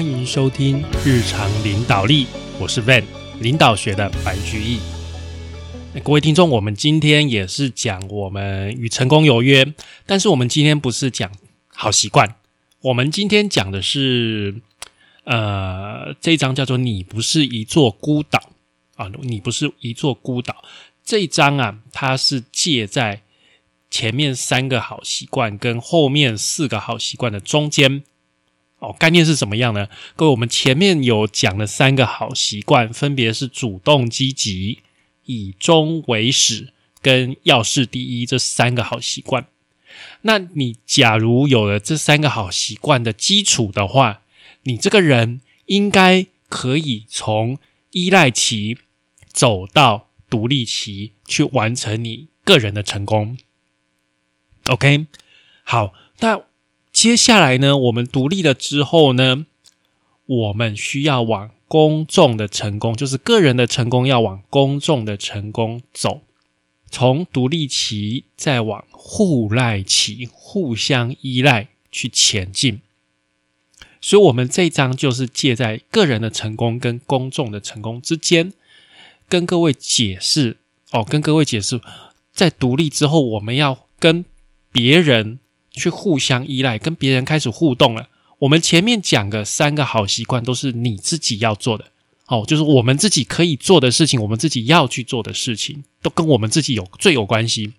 [0.00, 2.26] 欢迎收听日常领导力，
[2.58, 3.04] 我是 Van，
[3.38, 4.80] 领导学的白居易。
[6.02, 9.74] 各位听众，我们今天也是讲我们与成功有约，
[10.06, 11.30] 但是我们今天不是讲
[11.68, 12.36] 好习惯，
[12.80, 14.62] 我们今天讲的是，
[15.24, 18.52] 呃，这一章叫做“你不是一座孤岛”
[18.96, 20.64] 啊，你不是一座孤岛。
[21.04, 23.20] 这一章啊，它是借在
[23.90, 28.02] 前面三个好习惯跟后面四个好习惯的中间。
[28.80, 29.88] 哦，概念是什么样呢？
[30.16, 34.78] 各位，我们前面有讲了三个好习惯，分别是主动积极、
[35.26, 36.72] 以终为始
[37.02, 39.46] 跟要事第一这三个好习惯。
[40.22, 44.22] 那你假如有了这三个好习惯的基础的话，
[44.62, 47.58] 你这个人应该可以从
[47.90, 48.78] 依赖期
[49.30, 53.36] 走到独立期，去完成你个人的成功。
[54.68, 55.06] OK，
[55.64, 56.49] 好，那。
[57.00, 59.46] 接下来呢，我们独立了之后呢，
[60.26, 66.20] 我们需要往公众的成功，就是个人的成功，要往公众的成功走。
[66.90, 72.82] 从独立期再往互赖期，互相依赖去前进。
[74.02, 78.52] 所以，我们这一章就是借在个人的成功跟公众的成功之间，
[79.26, 80.58] 跟各位解释
[80.90, 81.80] 哦，跟各位解释，
[82.34, 84.26] 在独立之后，我们要跟
[84.70, 85.38] 别人。
[85.80, 88.08] 去互相依赖，跟别人开始互动了。
[88.40, 91.86] 我们前面讲的三个好习惯都是你自己要做的，
[92.26, 97.74] 哦，就是我们自己可以做的事情，我们自己要去做的事情，都跟我们自己有最有关系。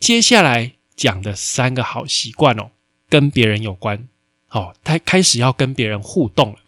[0.00, 2.70] 接下来讲的三个好习惯哦，
[3.10, 4.08] 跟别人有关，
[4.48, 6.58] 哦，他开始要跟别人互动了。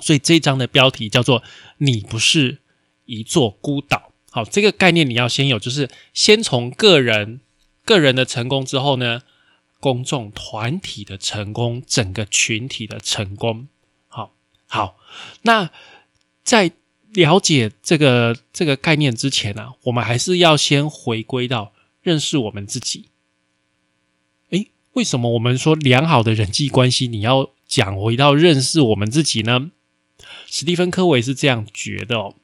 [0.00, 1.42] 所以这一章的标题叫做
[1.78, 2.58] “你不是
[3.06, 4.12] 一座孤岛”。
[4.30, 7.40] 好，这个概念你要先有，就是先从个人
[7.84, 9.22] 个人的成功之后呢。
[9.80, 13.66] 公众团体的成功，整个群体的成功，
[14.06, 14.32] 好
[14.66, 14.98] 好。
[15.42, 15.70] 那
[16.44, 16.72] 在
[17.12, 23.06] 了解这个这个概念之前呢，我们还是要先回归到认识我们自己。
[24.50, 29.70] 诶，为什么我们说良好的人际关系，你要讲回到认识我们自己呢？
[30.46, 32.34] 史蒂芬·科维是这样觉得哦。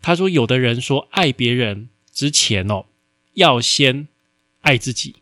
[0.00, 2.86] 他说，有的人说，爱别人之前哦，
[3.34, 4.08] 要先
[4.62, 5.16] 爱自己。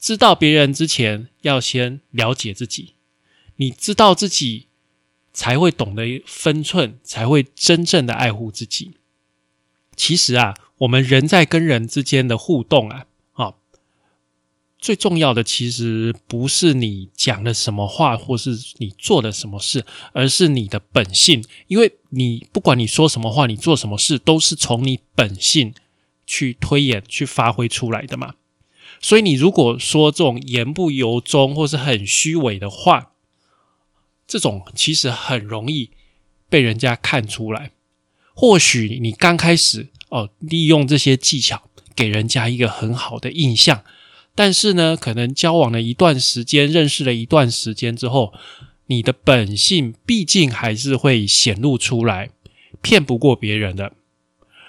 [0.00, 2.94] 知道别人之前，要先了解自己。
[3.56, 4.68] 你知道自己，
[5.34, 8.92] 才会懂得分寸，才会真正的爱护自己。
[9.94, 13.54] 其实啊，我们人在跟人之间的互动啊，啊，
[14.78, 19.84] 最重要的其实不是你讲了什么话，或是你做了什么事，
[20.14, 21.44] 而是你的本性。
[21.66, 25.74] 因为你不管你说什么话，你做什么事，都是从你本性
[26.26, 28.36] 去推演、去发挥出来的嘛。
[29.02, 33.12] 所以，你如果说这种言不由衷或是很虚伪的话，
[34.26, 35.88] 这种其实很容易
[36.50, 37.70] 被人家看出来。
[38.34, 41.62] 或许你刚开始哦，利用这些技巧
[41.96, 43.82] 给人家一个很好的印象，
[44.34, 48.34] 但是呢，可能交往了一段时间，认识了一段时间之后，
[48.88, 52.28] 你的本性毕竟还是会显露出来，
[52.82, 53.94] 骗不过别人的。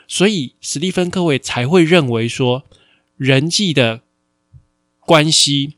[0.07, 2.63] 所以，史蒂芬·科维才会认为说，
[3.17, 4.03] 人际的。
[5.11, 5.73] 关系，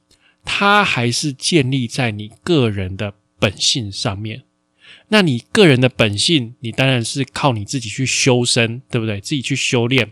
[0.46, 4.44] 它还是建立在你个人的本性上面。
[5.08, 9.20] 那你个人的本性，你当然是靠你自己去修身，对不对？
[9.20, 10.12] 自己去修炼，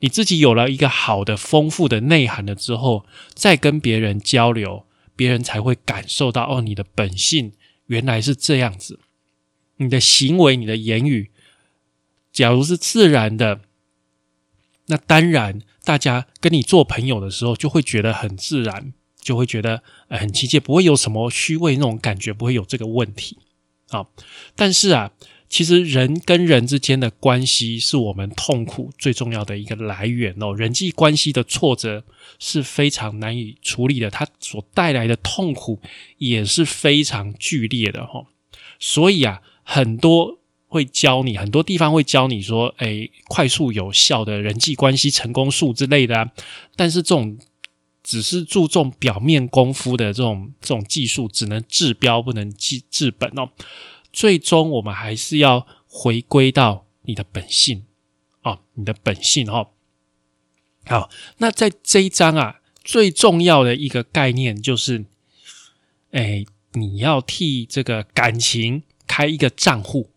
[0.00, 7.52] 你自己有了一个好的、丰富的内涵了之后，再跟别人交流，别人才会感受到哦，你的本性
[7.86, 8.98] 原来是这样子。
[9.76, 11.30] 你的行为、你的言语，
[12.32, 13.60] 假如是自然的。
[14.90, 23.36] 那当然，大家跟你做朋友的时候，就会觉得很自然，就会觉得很亲切，不会有什么虚伪那种感觉，不会有这个问题
[23.90, 24.06] 啊。
[24.56, 25.12] 但是啊，
[25.50, 30.56] 其实人跟人之间的关系是我们痛苦最重要的一个来源哦。
[30.56, 32.02] 人际关系的挫折
[32.38, 35.80] 是非常难以处理的，它所带来的痛苦
[36.16, 38.24] 也是非常剧烈的哈。
[38.80, 40.37] 所以啊，很多。
[40.68, 46.30] 会教你很多地方会教你说，哎，快速有效的人际关系成功术之类的。
[46.76, 47.38] 但是这种
[48.02, 53.50] 只是注重表面功夫的这种这种技术，只能治标不能治治本哦。
[54.12, 57.84] 最终我们还是要回归到你的本性
[58.42, 59.68] 哦，你的本性哦。
[60.84, 65.06] 好，那在这一章啊，最重要的一个概念就是，
[66.10, 70.10] 哎，你要替这个感情开一个账户。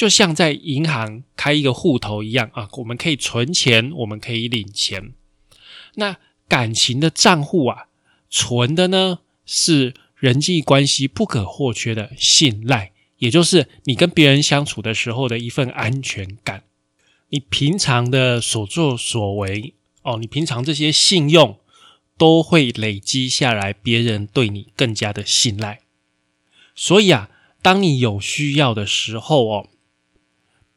[0.00, 5.12] 就像在银行开一个户头一样啊，我们可以存钱，我们可以领钱。
[5.96, 6.16] 那
[6.48, 7.88] 感情的账户啊，
[8.30, 16.62] 存的呢是人际关系不可或缺的信赖，也就是你跟别人相处的时候的一份安全感。
[17.28, 21.58] 你平常的所作所为，哦，你平常这些信用
[22.16, 25.80] 都会累积下来，别人对你更加的信赖。
[26.74, 27.28] 所以啊，
[27.60, 29.68] 当你有需要的时候哦，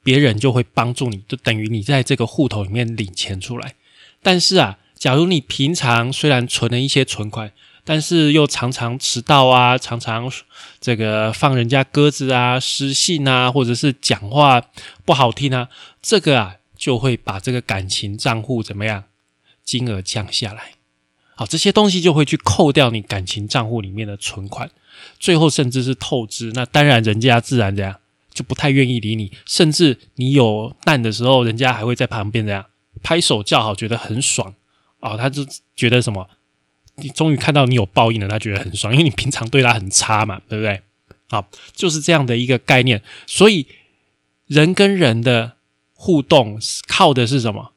[0.04, 3.74] 别人就会帮助你，就等于你在这个户头里面领钱出来。
[4.22, 7.52] 但是啊，假如你平常虽然存了一些存款，
[7.84, 10.32] 但是又常常迟到啊，常常
[10.80, 14.62] 这个放人家鸽子啊、失信啊，或者是讲话
[15.04, 15.70] 不好听啊，
[16.02, 19.06] 这个啊就会把这个感情账户怎么样，
[19.64, 20.74] 金额降下来。
[21.36, 24.70] 好，这些东西就会去扣掉你感情账户里面的存款，
[25.20, 26.52] 最后甚至是透支。
[26.54, 28.00] 那当然，人家自然这样
[28.34, 32.66] 就不太愿意理你，甚至你有难的时候，人家还会在旁边这样
[33.02, 34.54] 拍手叫好，觉得很爽
[35.00, 35.46] 哦，他就
[35.76, 36.30] 觉得什么。
[36.96, 40.82] 你终于看到你有报应了，他觉得很爽，因为你平常对他很差嘛，对不对？
[41.30, 43.02] 好，就是这样的一个概念。
[43.26, 43.66] 所以
[44.46, 45.58] 人跟人的
[45.94, 47.74] 互动靠的是什么？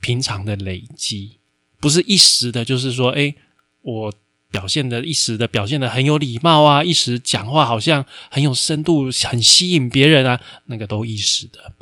[0.00, 1.38] 平常的累积，
[1.80, 2.64] 不是一时的。
[2.64, 3.34] 就是说，哎，
[3.82, 4.14] 我
[4.50, 11.72] 表现的一时的表现的很有礼貌啊，一时讲话好像很有深度，很吸引别人啊，那个都一时的。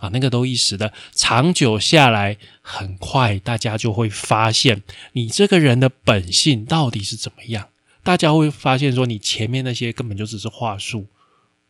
[0.00, 4.82] 啊，那个都一时的，长久下来，很快大家就会发现
[5.12, 7.68] 你这个人的本性到底是怎么样。
[8.02, 11.06] 大家会发现说，你前面那些根本就只是话术，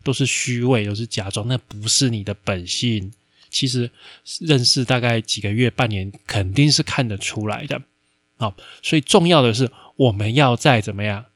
[0.03, 3.13] 都是虚伪，都是假装，那不是你的本性。
[3.51, 3.89] 其实
[4.41, 7.81] 认识大概几个月、半年，肯定是看得出来的。
[8.37, 11.27] 好，所以重要的是，我们要在怎么样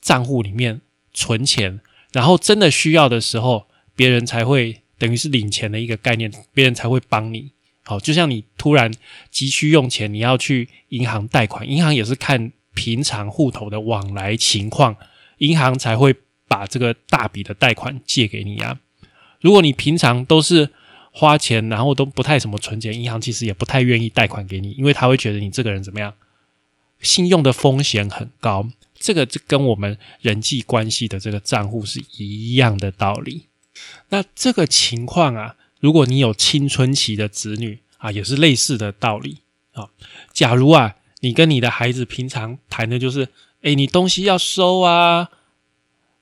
[0.00, 0.80] 账户里面
[1.12, 1.80] 存钱，
[2.12, 4.80] 然后真的需要的时候，别人才会。
[4.96, 7.50] 等于是领钱的一个概念，别人才会帮你。
[7.82, 8.90] 好，就像你突然
[9.28, 14.96] 急需用钱，你要去银行贷款，银行也是看平常户头的往来情况，
[15.38, 16.14] 银行才会
[16.46, 18.78] 把这个大笔的贷款借给你啊。
[19.40, 20.70] 如果你平常都是
[21.10, 26.14] 花钱，然后都不太怎么存钱，银行其实也不太愿意贷款给你，因为他会觉得你这个人怎么样，
[27.04, 28.68] 信用的风险很高。
[28.98, 33.46] 这个就跟我们人际关系的这个账户是一样的道理。
[34.08, 39.38] 那这个情况啊，如果你有青春期的子女啊，也是类似的道理
[39.72, 39.90] 啊。
[40.32, 43.28] 假如啊，你跟你的孩子平常谈的就是，
[43.62, 45.28] 哎，你东西要收啊，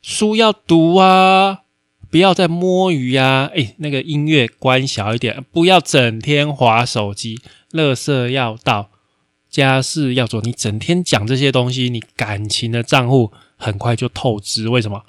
[0.00, 1.62] 书要读啊，
[2.11, 7.40] 不要再摸鱼呀，哎，那个音乐关小一点，不要整天划手机，
[7.70, 8.92] 垃圾要到，
[9.52, 14.69] 家事要做，你整天讲这些东西，你感情的账户很快就透支。
[14.69, 15.04] 为什么？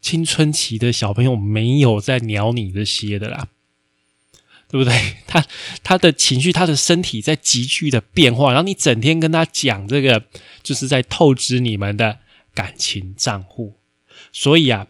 [0.00, 3.46] 青春期的小朋友没有在鸟你这些的啦，
[4.68, 4.94] 对不对？
[5.28, 5.44] 他
[5.84, 10.24] 他的情绪、他的身体在急剧的变化，然后你整天跟他讲这个，
[10.62, 12.18] 就是在透支你们的
[12.54, 13.74] 感情账户。
[14.32, 14.86] 所以啊，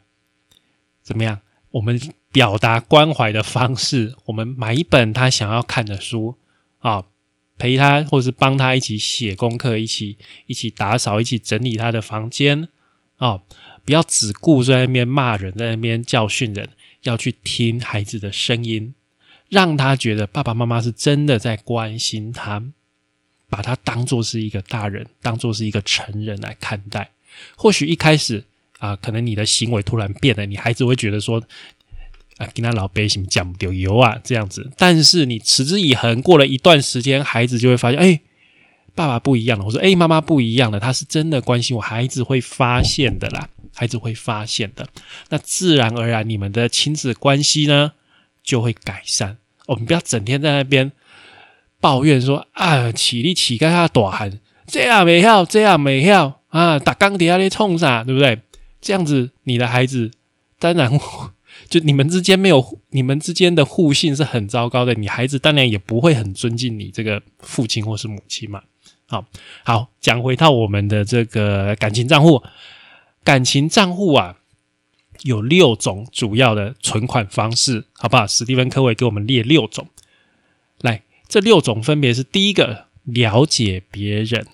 [1.02, 1.40] 怎么样？
[1.72, 2.00] 我们
[2.30, 6.36] 表达关怀的方式，我们买一本他想要看的书
[6.78, 7.04] 啊，
[7.62, 10.16] 陪他，或是帮他一起写功课，一起
[10.48, 12.66] 一起打扫，一起整理他的房间
[13.18, 13.40] 啊。
[13.84, 16.68] 不要只顾在那边骂人，在那边教训人，
[17.02, 18.92] 要去听孩子的声音，
[19.48, 22.60] 让他觉得爸爸妈妈是真的在关心他，
[23.48, 27.12] 把他当做是一个大人，当做是一个成人来看待。
[27.54, 28.42] 或许一开始
[28.80, 31.40] 啊，可能你的行为突然变了，你孩子会觉得说
[32.42, 34.70] 啊，跟他老百姓讲不丢油啊这样子。
[34.76, 38.20] 但是你持之以恒，过了一段时间，孩子就会发现，哎，
[38.94, 39.64] 爸爸不一样了。
[39.64, 43.48] 我说，哎，妈妈不一样了，他是真的关心我，孩子会发现的啦。
[43.74, 44.86] 孩子会发现的，
[45.30, 47.92] 那自然而然，你们的亲子关系呢
[48.44, 49.38] 就会改善。
[49.66, 50.92] 我们不要整天在那边
[51.80, 58.40] 抱怨说啊，起立起干他大喊，这样没效，这样没效啊，打钢铁那里冲啥，对不对？
[58.82, 60.10] 这样子，你的孩子
[60.58, 60.90] 当然
[61.72, 64.92] 就你们之间没有，你们之间的互信是很糟糕的。
[64.92, 68.62] 你孩子当然也不会很尊敬你这个父亲或是母亲嘛。
[69.06, 69.24] 好
[69.64, 72.42] 好讲回到我们的这个感情账户。
[73.24, 74.36] 感情账户啊，
[75.22, 78.26] 有六种主要的存款方式，好不好？
[78.26, 79.88] 史蒂芬·科维给我们列六种，
[80.82, 84.46] 来，这六种分别是：第一个，了解别人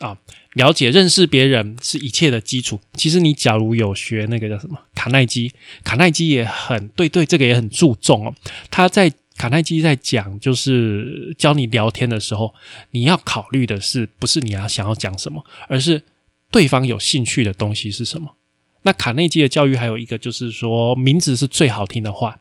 [0.00, 0.18] 啊，
[0.56, 2.80] 了解、认识别人是一切的基础。
[2.94, 5.52] 其实你假如有学那个叫什么卡耐基，
[5.84, 8.34] 卡耐基也很对，对这个也很注重哦。
[8.70, 12.54] 他在卡耐基在讲，就是教你聊天的时候，
[12.90, 16.02] 你要考虑的是，不是你要想要讲什么，而是。
[16.48, 18.36] 对方有兴趣的东西是什么？
[18.82, 22.38] 那卡内基的教育还有一个就是说，名字是最好听的话，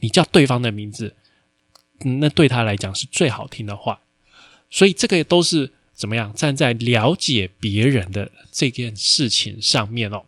[0.00, 1.16] 你叫对方的名字，
[2.20, 4.00] 那对他来讲是最好听的话。
[4.68, 10.24] 所以这个也都是怎么样站在了解别人的这件事情上面哦。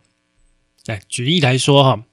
[0.85, 2.03] 来举例来说哈，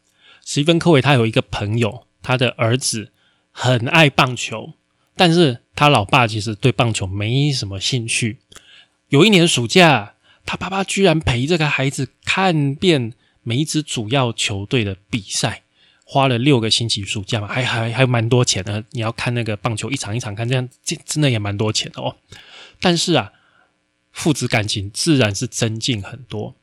[0.44, 3.10] 史蒂芬·科维他有一个朋友，他的儿子
[3.50, 4.74] 很爱棒球，
[5.16, 8.38] 但是他老爸其实对棒球没什么兴趣。
[9.08, 15.62] 有一年暑假，他爸爸居然陪这个孩子看遍每一支主要球队的比赛，
[16.04, 18.84] 花了六个星期暑假嘛，还还还蛮多钱的。
[18.90, 22.16] 你要看那个棒球一场一场看，这样这真的也蛮多钱的哦。
[22.80, 23.32] 但是啊，
[24.16, 26.56] 父子感情自然是增进很多。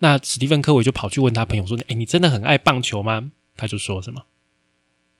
[0.00, 4.26] 那史蒂芬·科维就跑去问他朋友说：“哎，你真的很爱棒球吗？”他就说什么：“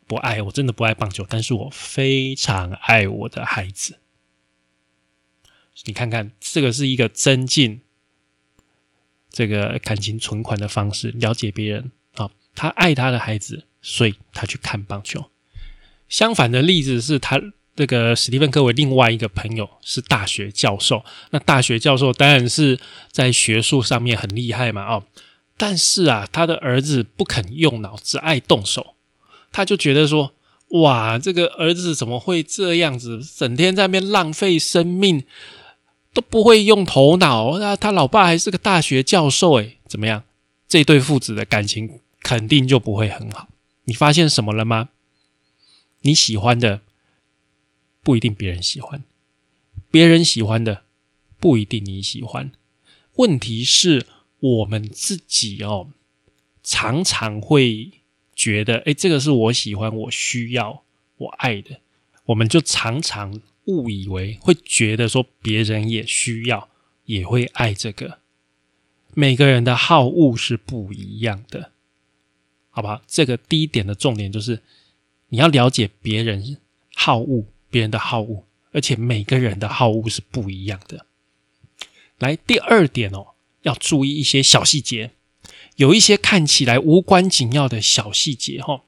[0.06, 3.98] 不爱，我真的不爱棒球，但是我非常爱我的孩子。”
[5.86, 7.80] 你看看，这个是一个增进
[9.30, 12.30] 这个感情存款的方式，了解别人啊。
[12.54, 15.30] 他爱他的孩子，所以他去看棒球。
[16.10, 17.40] 相反的例子是他
[17.76, 21.04] 这个史蒂芬·科维另外一个朋友是大学教授。
[21.30, 22.78] 那大学教授当然是
[23.10, 25.04] 在学术上面很厉害嘛，哦，
[25.56, 28.94] 但是啊，他的儿子不肯用脑，只爱动手，
[29.50, 30.34] 他就觉得说：
[30.82, 35.24] 哇，这个儿子怎么会这样子，整天在那边浪费生命？
[36.12, 40.24] 都不会用头脑，那他老爸还是个大学教授，诶，怎么样？
[40.68, 43.46] 这对父子的感情肯定就不会很好。
[43.84, 44.88] 你发现什么了吗？
[46.02, 46.80] 你喜欢的
[48.10, 49.04] 不一定别人喜欢，
[49.88, 50.82] 别人喜欢的
[51.38, 52.50] 不一定你喜欢。
[53.18, 54.04] 问题是
[54.40, 55.90] 我们自己哦，
[56.64, 57.92] 常常会
[58.34, 60.82] 觉得，哎，这个是我喜欢、我需要、
[61.18, 61.78] 我爱的，
[62.24, 63.40] 我们就常常。
[63.66, 66.70] 误以为会觉得说别人也需要，
[67.04, 68.18] 也会爱这个。
[69.14, 71.70] 每个人的好恶是不一样的，
[72.70, 73.02] 好吧？
[73.06, 74.62] 这个第一点的重点就是
[75.28, 76.56] 你要了解别人
[76.96, 81.06] 好恶，别人的好恶，而且每个人的好恶是不一样的。
[82.18, 83.28] 来，第二点哦，
[83.62, 85.12] 要注意一些小细节，
[85.76, 88.82] 有一些看起来无关紧要的小细节哈，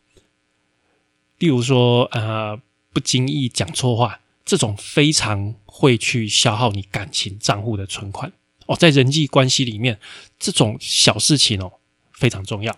[1.39, 2.61] 例如说呃，
[2.93, 4.19] 不经意讲错话。
[4.45, 8.33] 这种非常会去消耗你感情账户的存款
[8.67, 10.01] 哦，在人际关系里面，
[10.37, 11.75] 这种小事情哦
[12.12, 12.77] 非常重要。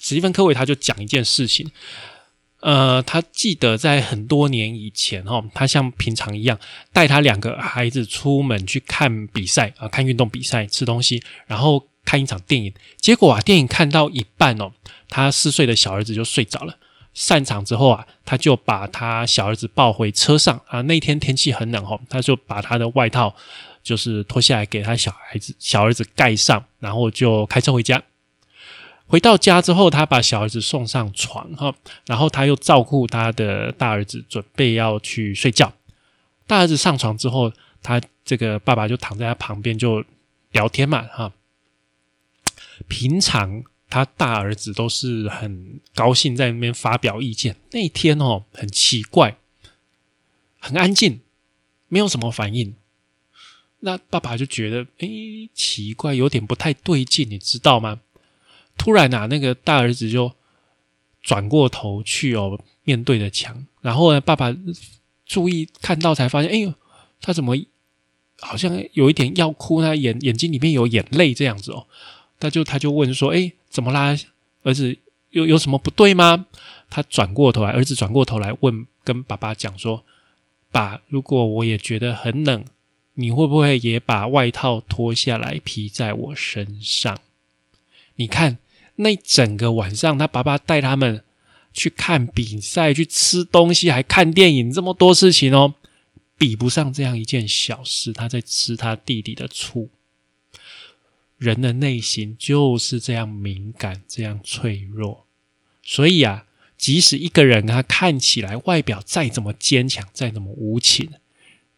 [0.00, 1.70] 史蒂芬·科维他就讲一件事情，
[2.62, 6.58] 呃，他记得在很多年以前哈，他像平常一样
[6.92, 12.72] 带他两个孩子出门去看比赛啊，看运动比赛，吃东西，然后看一场电影。
[12.96, 14.70] 结果啊，电影看到一半哦，
[15.08, 16.78] 他四岁的小儿子就睡着了。
[17.14, 20.80] 散场之后啊，他就把他小儿子抱回车上啊。
[20.82, 23.34] 那天天气很冷哦，他就把他的外套
[23.82, 28.00] 就是脱下来给他小孩子小儿子盖上，然后就开车回家。
[29.12, 31.74] 回到家之后，他把小儿子送上床哈，
[32.06, 35.70] 然后他又照顾他的大儿子，准备要去睡觉。
[36.46, 37.52] 大儿子上床之后，
[37.82, 40.02] 他这个爸爸就躺在他旁边就
[40.52, 41.30] 聊天嘛哈。
[42.88, 43.62] 平常。
[43.90, 47.56] 他大儿子都是很高兴在那边发表意见。
[47.72, 49.36] 那天哦，很奇怪，
[50.58, 51.20] 很安静，
[51.88, 52.74] 没有什么反应。
[53.80, 55.08] 那爸爸就觉得，哎，
[55.52, 58.00] 奇怪，有点不太对劲，你知道吗？
[58.76, 60.32] 突然啊，那个大儿子就
[61.22, 63.66] 转过头去哦，面对着墙。
[63.80, 64.54] 然后呢，爸爸
[65.26, 66.74] 注意看到，才发现，哎呦，
[67.20, 67.56] 他怎么
[68.40, 69.80] 好像有一点要哭？
[69.80, 71.86] 他眼眼睛里面有眼泪这样子哦。
[72.40, 74.16] 他就他就问说：“哎，怎么啦？
[74.64, 74.96] 儿子
[75.30, 76.46] 有有什么不对吗？”
[76.90, 80.04] 他转过头来，儿子转过头来问，跟爸爸讲说
[80.72, 82.64] ：“爸，如果我也觉得很冷，
[83.14, 87.16] 你会不会也把外套脱下来披在我身上？”
[88.16, 88.58] 你看，
[88.96, 91.24] 那整个晚上，他爸爸带他们
[91.72, 95.74] 去看比赛，去吃东西，还看电影，这么多事情哦，
[96.36, 98.12] 比不上这样一件小事。
[98.12, 99.90] 他在吃他弟弟的醋。
[101.38, 105.26] 人的内心就是这样敏感，这样脆弱，
[105.82, 111.10] 所以啊，即使一个人他看起来外表再怎么坚强，再怎么无情，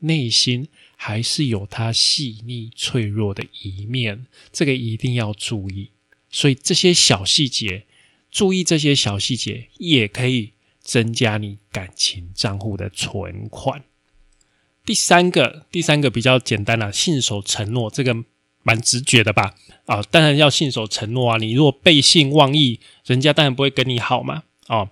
[0.00, 5.88] 内心还是有他细腻脆弱的一面，这个一定要注意。
[6.34, 7.86] 所以这些小细节，
[8.28, 13.84] 注意这些小细节，也可以增加你感情账户的存款。
[14.84, 18.24] 第三个，第三个比较简单了，信守承诺，这个。
[18.66, 19.54] 蛮直觉的吧？
[19.84, 21.36] 啊，当然要信守承诺啊！
[21.36, 24.44] 你如果背信忘义，人家当然不会跟你好嘛！
[24.68, 24.88] 啊，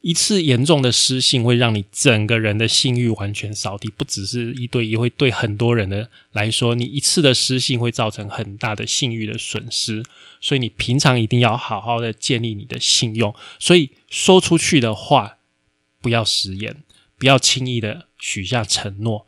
[0.00, 10.04] 一次严重的失信会让你整个人的信誉完全扫地，不只是一对一，会对很多人的来说，你一次的失信会造成很大的信誉的损失。
[10.40, 13.34] 所以你平常一定要好好的建立你的信用。
[13.58, 15.38] 所以说出去的话
[16.00, 16.84] 不要食言，
[17.18, 19.26] 不要轻易的许下承诺。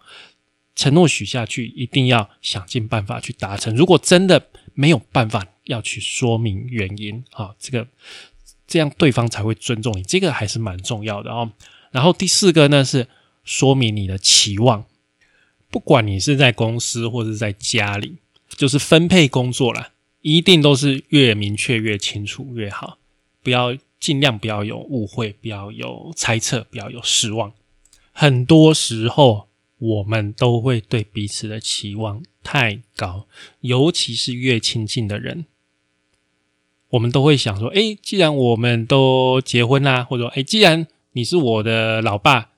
[0.76, 3.74] 承诺许下去，一定要想尽办法去达成。
[3.74, 7.86] 如果真的没有办法，要去说明原因啊，这个
[8.70, 11.50] 这样对方才会尊重你，这个还是蛮重要的哦。
[11.90, 13.08] 然后第四个呢是
[13.42, 14.86] 说明你的期望，
[15.70, 19.90] 不管你是在公司或者在家里，就是分配工作了，
[20.22, 22.98] 一定都是越明确越清楚越好，
[23.42, 27.52] 不要尽量不要有误会，不要有猜测，不要有失望。
[28.12, 29.48] 很多时候
[29.78, 33.26] 我们都会对彼此的期望太高，
[33.62, 35.46] 尤其是越亲近的人。
[36.90, 42.50] 我们都会想说，哎，既然我们都结婚啦，或者说，哎，既然你是我的老爸，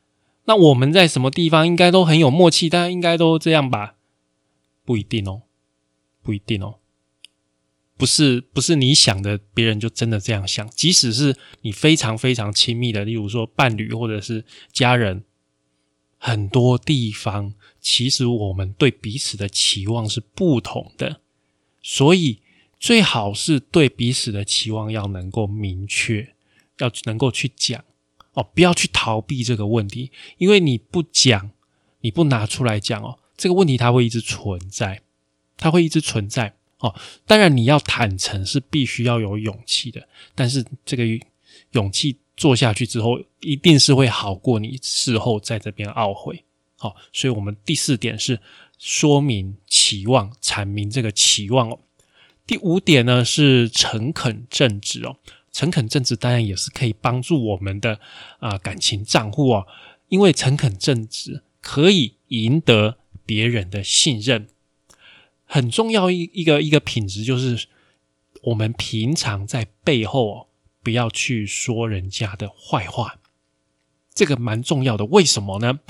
[0.47, 3.97] 那我们在什么地方应该都很有默契，大家应该都这样吧？
[4.85, 5.43] 不一定哦，
[6.23, 6.77] 不一定哦，
[7.99, 10.67] 不是不是你想的，别人就真的这样想。
[10.71, 15.25] 即使是你非常非常亲密的，例如说伴侣或者是家人，
[16.17, 21.21] 很多地方其实我们对彼此的期望是不同的，
[21.83, 22.39] 所以。
[22.83, 26.35] 最好是对彼此的期望要能够明确，
[26.79, 27.85] 要能够去讲
[28.33, 31.53] 哦，不要去逃避这个问题，因为你不讲，
[32.01, 35.01] 你不拿出来讲哦，这个问题它会一直存在，
[35.57, 36.93] 它会一直存在哦。
[37.25, 41.05] 当然你要坦诚是必须要有勇气的，但是这个
[41.71, 46.43] 勇气做下去之后，一定是会好过你事后在这边懊悔。
[46.77, 48.41] 好，所以我们第四点是
[48.77, 51.79] 说明期望，阐明这个期望哦。
[52.53, 55.17] 第五点呢是诚恳正直哦，
[55.53, 57.99] 诚恳正直当然也是可以帮助我们的
[58.41, 59.67] 啊感情账户哦，
[60.11, 64.49] 因为诚恳正直可以赢得别人的信任。
[65.47, 67.69] 很重要一一个一个品质就是
[68.43, 70.47] 我们平常在背后哦
[70.83, 73.19] 不要去说人家的坏话，
[74.13, 75.07] 这个蛮重要的。
[75.07, 75.81] 为什么呢？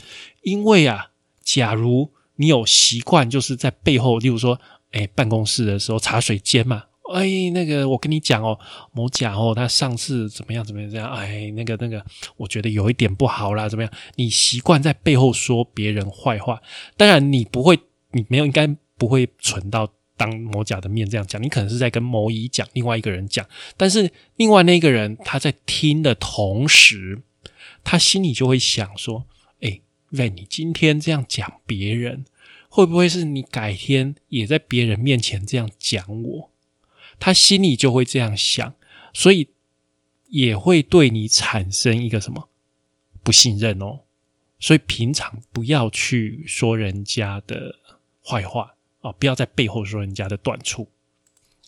[0.42, 1.10] 因为啊，
[1.42, 4.60] 假如你有习惯就是在背后，例如说。
[4.92, 8.58] 哎，办公室的时候茶水间嘛，哎，那个我跟你讲哦，
[8.92, 12.04] 某甲哦，他上次怎么样怎么样这样，哎，那个那个，
[12.36, 13.92] 我觉得有一点不好啦，怎么样？
[14.16, 16.60] 你习惯在背后说别人坏话，
[16.96, 17.78] 当然你不会，
[18.12, 18.66] 你没有应该
[18.98, 27.22] 不会存到当某甲的面这样讲，你可能是在跟某乙讲，另外一个人讲，但是另外那个人他在听的同时，
[27.82, 29.26] 他心里就会想说，
[29.60, 32.26] 哎，喂，你今天这样讲别人。
[32.74, 36.50] 会不会是你改天也在别人面前这样讲我？
[37.20, 38.74] 他心里就会这样想，
[39.12, 39.50] 所以
[40.28, 42.48] 也会对你产生一个什么
[43.22, 44.00] 不信任哦。
[44.58, 47.76] 所以平常不要去说人家的
[48.24, 50.88] 坏话啊，不要在背后说人家的短处。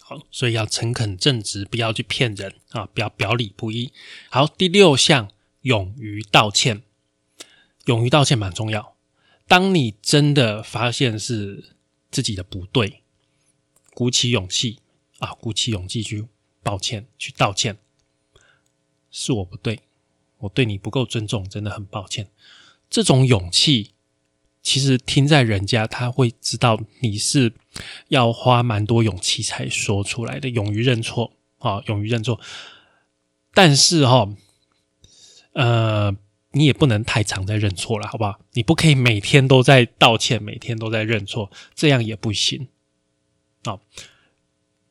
[0.00, 3.92] 好，所以要诚恳正直，不要去骗人啊，不要表里不一。
[4.30, 6.82] 好，第六项，勇于道歉，
[7.84, 8.93] 勇于道歉蛮重要。
[9.46, 11.76] 当你真的发现是
[12.10, 13.02] 自己的不对，
[13.92, 14.80] 鼓起勇气
[15.18, 16.26] 啊，鼓起勇气去
[16.62, 17.76] 抱歉，去道歉，
[19.10, 19.80] 是我不对，
[20.38, 22.30] 我对你不够尊重，真的很抱歉。
[22.88, 23.90] 这种勇气，
[24.62, 27.52] 其实听在人家他会知道你是
[28.08, 32.40] 要花蛮多勇气才说出来的，勇于认错啊，勇于认错。
[33.52, 34.34] 但是哈，
[35.52, 36.16] 呃。
[36.54, 38.38] 你也不能太常在认错了，好不好？
[38.52, 42.68] 你不可以每天都在道歉，每天都在认错，这样也不行。
[43.64, 43.80] 哦，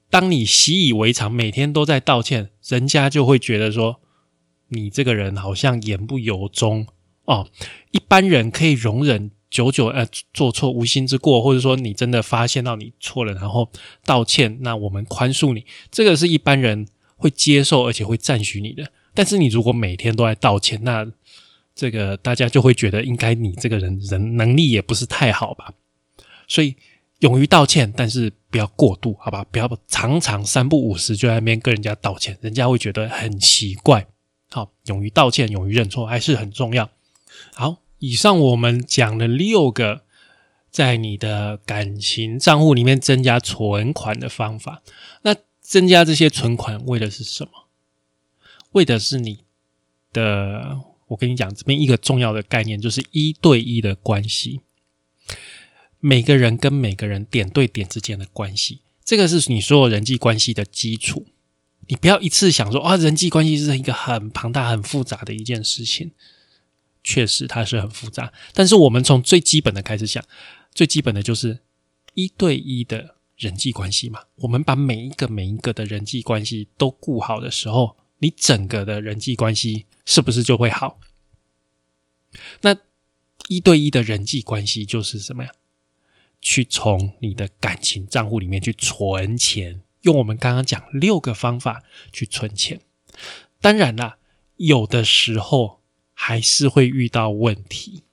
[0.09, 4.01] 当你习以为常，每天都在道歉，人家就会觉得说
[4.69, 6.87] 你这个人好像言不由衷
[7.25, 7.49] 哦。
[7.91, 13.69] 一般人可以容忍久久呃做错无心之过，或者说你真的发现到你错了，然后
[14.05, 18.91] 道歉，那我们宽恕你，这个是一般人会接受而且会赞许你的。
[19.13, 21.05] 但是你如果每天都在道歉，那
[21.75, 25.73] 这个大家就会觉得，应该你这个人人能力也不是太好吧？
[26.47, 26.75] 所以
[27.19, 29.43] 勇于道歉，但是不要过度，好吧？
[29.51, 34.05] 不要常常三不五时就在那边跟人家道歉，人家会觉得很奇怪。
[34.51, 36.91] 好，勇于道歉，勇于认错还是很重要。
[37.55, 40.03] 好，以上我们讲了六个
[40.69, 44.83] 在你的感情账户里面增加存款的方法。
[45.23, 47.51] 那增加这些存款为的是什么？
[48.73, 49.45] 为的是你
[50.11, 50.92] 的。
[51.13, 54.61] 我跟你讲，这边一个重要的概念就是一对一的关系，
[55.99, 61.27] 每个人跟每个人点对点之间的关系，这个是你所有人际关系的基础。
[61.87, 66.11] 你不要一次想说啊，人际关系是一个很庞大、很复杂的一件事情。
[67.03, 68.33] 确实，它是很复杂。
[68.53, 70.23] 但是我们从最基本的开始想，
[70.73, 71.59] 最基本的就是
[72.15, 74.21] 一对一的人际关系嘛。
[74.37, 77.97] 我们把每一个每一个的人际关系都顾好的时候。
[78.23, 80.97] 你整个的人际关系是不是就会好？
[82.61, 82.77] 那
[83.49, 85.51] 一对一的人际关系就是什么呀？
[86.39, 91.83] 去从你的感情账户里面去存钱，用我们刚刚讲六个方法
[92.13, 92.79] 去存钱。
[93.59, 94.17] 当然啦，
[94.55, 95.81] 有的时候
[96.13, 98.03] 还是会遇到问题，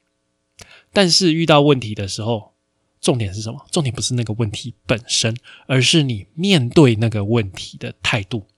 [0.92, 2.54] 但是遇到问题的时候，
[3.00, 3.64] 重点是什么？
[3.70, 8.48] 重点不是那个问题本身，而是你面对那个问题的态度。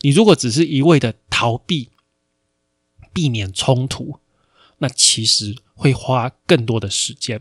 [0.00, 1.90] 你如果只是一味的逃避、
[3.12, 4.18] 避免冲突，
[4.78, 7.40] 那其实会花更多的时间。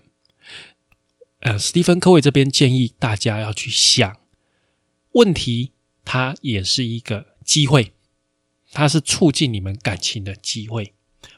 [1.39, 4.17] 呃，史蒂芬·科维这边建议大家要去想
[5.13, 5.71] 问题，
[6.05, 7.93] 它也是一个机会，
[8.71, 10.93] 它是促进你们感情的机会。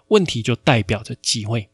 [0.09, 1.69] 问题就代表着机会。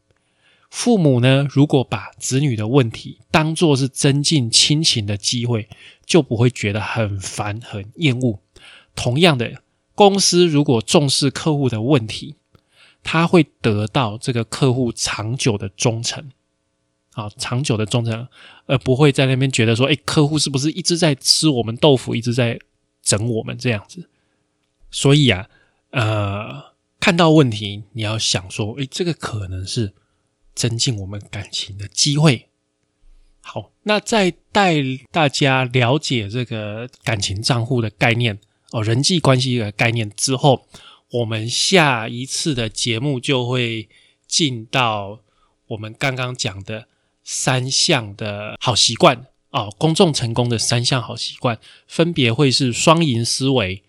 [0.70, 5.68] 父母呢，如果把子女的问题当做是增进亲情的机会，
[6.06, 8.40] 就不会觉得很烦、很厌恶。
[9.00, 9.62] 同样的，
[9.94, 12.36] 公司如果重视客户的问题，
[13.02, 16.30] 他会得到这个客户长久的忠诚。
[17.12, 18.28] 啊，长久的忠诚，
[18.66, 22.60] 而不会在那边觉得说，哎，客户是不是一直在吃我们豆腐，一直在
[23.02, 24.10] 整我们这样子？
[24.90, 25.48] 所以啊，
[25.92, 29.94] 呃，看到问题，你要想说，哎，这个可能是
[30.54, 32.48] 增进我们感情的机会。
[33.40, 34.76] 好，那在带
[35.10, 38.38] 大家了解这个感情账户的概念
[38.70, 40.66] 哦，人际关系的概念之后，
[41.10, 43.88] 我们下一次的节目就会
[44.26, 45.20] 进到
[45.68, 46.86] 我们刚刚讲的。
[47.22, 53.84] 三项的好习惯哦，公众成功的三项好习惯，分别会是双赢思维、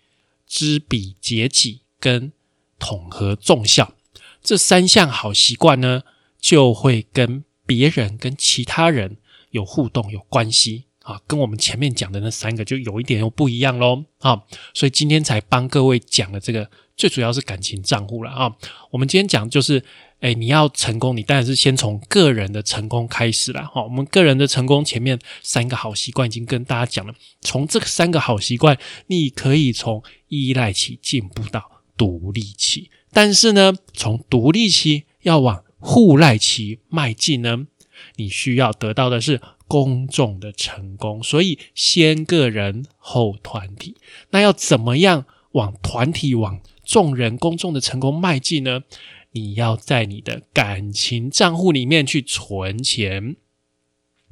[0.46, 2.30] 知彼解己跟
[2.78, 3.94] 统合众效。
[4.42, 6.02] 这三项好习惯呢，
[6.38, 9.16] 就会跟别人、跟其他人
[9.50, 14.42] 有互动、有关系啊，跟我们前面讲的那三个就有一点又不一样喽啊。
[14.74, 18.56] 所以今天才帮各位讲了这个，最主要是感情账户了啊。
[18.90, 19.84] 我们今天讲就是。
[20.22, 23.66] 哎，你要成功，你当然是先从个人的成功开始了。
[23.66, 27.12] 哈，我们个人的成功前面三个好习惯已经跟大家讲了。
[27.40, 32.88] 从这三个好习惯，你可以从依赖期进步到独立期。
[33.12, 37.66] 但是呢，从独立期要往互赖期迈进呢，
[38.14, 39.40] 你需要得到的是
[39.72, 41.22] 公众的成功。
[41.22, 43.96] 所以，先个人后团体。
[44.28, 48.82] 那要怎么样往团体、往众人、公众的成功迈进呢？
[49.30, 53.36] 你要在你的感情账户里面去存钱，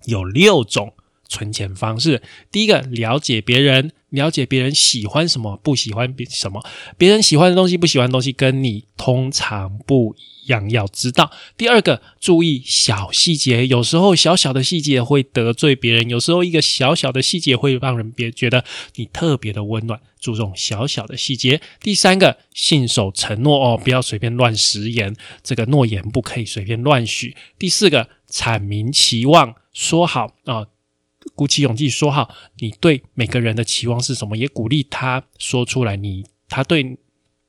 [0.05, 0.93] 有六种
[1.27, 2.23] 存钱方式。
[2.53, 6.65] 第一个，了解别人，了解别人喜欢什么，不喜欢别什么，
[6.97, 10.31] 别人喜欢的东西，不喜欢的东西，跟你通常不一。
[10.51, 11.31] 样要知道。
[11.57, 18.65] 第二个，注意小细节，有时候小小的细节会得罪别人，有时候一个小小的细节会让人别觉得
[18.97, 20.01] 你特别的温暖。
[20.19, 21.61] 注重小小的细节。
[21.81, 27.37] 第三个，信守承诺哦，不要随便乱食言，这个诺言不可以随便乱许。
[27.59, 30.67] 第四个，阐明期望，说好啊，
[31.35, 36.99] 鼓起勇气说好，你对每个人的期望是什么，也鼓励他说出来，你他对。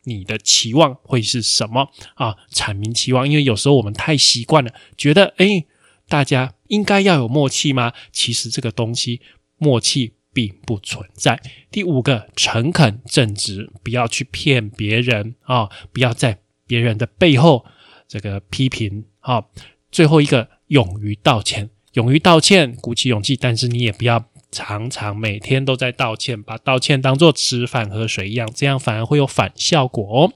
[0.04, 2.36] 你的期望会是什么啊？
[2.52, 5.68] 阐明期望，因为有时候我们太习惯了，觉得诶，
[6.08, 7.94] 大家应该要有默契吗？
[8.12, 9.22] 其实这个东西
[9.60, 11.40] 默契并不存在。
[11.70, 17.64] 第五个，诚恳正直，不要去骗别人啊，不要在别人的背后
[18.08, 19.46] 这个批评啊。
[19.92, 24.26] 最后一个，勇于道歉，勇于道歉，鼓起勇气，但是你也不要。
[24.54, 30.34] 常常每天都在道歉，把道歉当做吃饭喝水一样，这样反而会有反效果哦。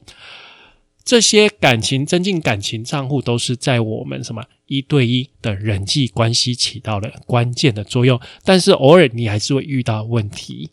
[1.04, 8.18] 这些感情增进感情账户，都是在我们什么一对一的人际关系起到了关键的作用。
[8.46, 10.72] 但是偶尔你还是会遇到问题，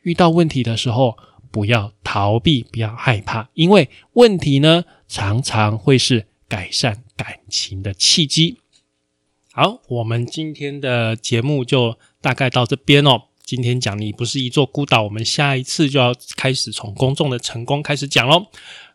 [0.00, 1.18] 遇到问题的时候，
[1.50, 8.56] 不要逃避，不要害怕，因为问题呢，常常会是改善感情的契机。
[9.58, 11.96] 好，我们今天的节目就。
[12.20, 13.22] 大概到这边哦。
[13.44, 18.46] 今天讲你不是一座孤岛，我们下一次就要开始从公众的成功开始讲喽。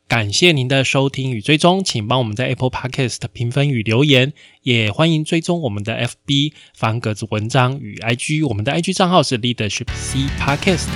[0.09, 8.45] 感谢您的收听与追踪，请帮我们在 Apple Podcast 评分与留言，也欢迎追踪我们的 FB 方格子文章与 IG。
[8.45, 10.89] 我们的 IG 账号是 Leadership C Podcast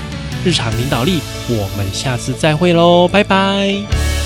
[0.45, 1.21] 日常领导力。
[1.49, 4.16] 我们下次再会喽，拜拜。